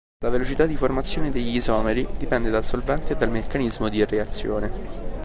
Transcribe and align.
La 0.23 0.31
velocità 0.31 0.65
di 0.65 0.75
formazione 0.75 1.29
degli 1.29 1.57
isomeri 1.57 2.07
dipende 2.17 2.49
dal 2.49 2.65
solvente 2.65 3.13
e 3.13 3.17
dal 3.17 3.29
meccanismo 3.29 3.87
di 3.87 4.03
reazione. 4.03 5.09